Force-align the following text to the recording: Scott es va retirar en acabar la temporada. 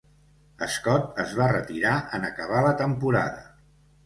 Scott 0.75 1.21
es 1.23 1.35
va 1.41 1.49
retirar 1.51 1.93
en 2.19 2.27
acabar 2.31 2.65
la 2.71 2.73
temporada. 2.81 3.47